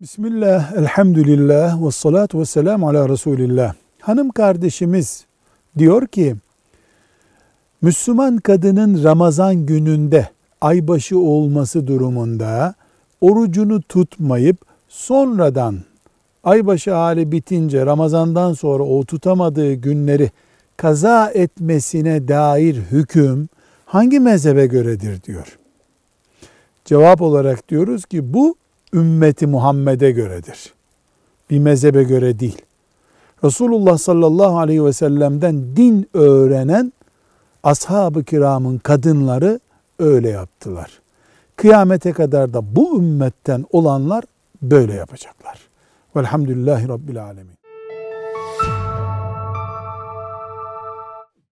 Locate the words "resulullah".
33.44-33.98